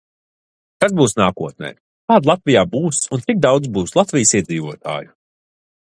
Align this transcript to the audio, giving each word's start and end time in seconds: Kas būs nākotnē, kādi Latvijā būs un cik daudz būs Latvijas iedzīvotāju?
Kas 0.83 0.95
būs 0.99 1.13
nākotnē, 1.19 1.69
kādi 2.13 2.29
Latvijā 2.31 2.65
būs 2.73 3.03
un 3.19 3.23
cik 3.27 3.45
daudz 3.47 3.73
būs 3.77 3.97
Latvijas 4.01 4.37
iedzīvotāju? 4.41 5.17